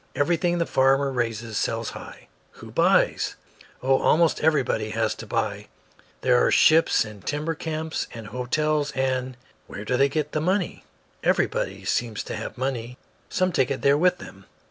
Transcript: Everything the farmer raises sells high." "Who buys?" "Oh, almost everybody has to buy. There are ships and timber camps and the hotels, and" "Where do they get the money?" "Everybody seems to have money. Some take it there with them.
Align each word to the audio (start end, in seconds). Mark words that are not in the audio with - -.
Everything 0.15 0.57
the 0.57 0.65
farmer 0.65 1.11
raises 1.11 1.59
sells 1.59 1.91
high." 1.91 2.27
"Who 2.53 2.71
buys?" 2.71 3.35
"Oh, 3.83 3.99
almost 4.01 4.39
everybody 4.39 4.89
has 4.89 5.13
to 5.13 5.27
buy. 5.27 5.67
There 6.21 6.43
are 6.43 6.49
ships 6.49 7.05
and 7.05 7.23
timber 7.23 7.53
camps 7.53 8.07
and 8.11 8.25
the 8.25 8.31
hotels, 8.31 8.89
and" 8.93 9.37
"Where 9.67 9.85
do 9.85 9.97
they 9.97 10.09
get 10.09 10.31
the 10.31 10.41
money?" 10.41 10.83
"Everybody 11.23 11.85
seems 11.85 12.23
to 12.23 12.35
have 12.35 12.57
money. 12.57 12.97
Some 13.29 13.51
take 13.51 13.69
it 13.69 13.83
there 13.83 13.95
with 13.95 14.17
them. 14.17 14.47